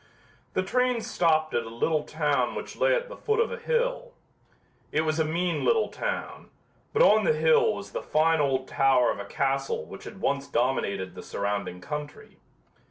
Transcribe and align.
The 0.55 0.63
trains 0.63 1.05
stopped 1.05 1.53
at 1.53 1.61
a 1.63 1.69
little 1.69 2.01
town 2.03 2.55
which 2.55 2.75
lay 2.75 2.95
at 2.95 3.07
the 3.07 3.15
foot 3.15 3.39
of 3.39 3.51
a 3.51 3.59
hill. 3.59 4.13
It 4.91 5.01
was 5.01 5.19
a 5.19 5.23
mean 5.23 5.63
little 5.63 5.89
town, 5.89 6.49
but 6.91 7.03
on 7.03 7.23
the 7.23 7.33
hill 7.33 7.75
was 7.75 7.91
the 7.91 8.01
fine 8.01 8.39
old 8.41 8.67
tower 8.67 9.11
of 9.11 9.19
a 9.19 9.25
castle 9.25 9.85
which 9.85 10.05
had 10.05 10.19
once 10.19 10.47
dominated 10.47 11.13
the 11.13 11.21
surrounding 11.21 11.81
country. 11.81 12.37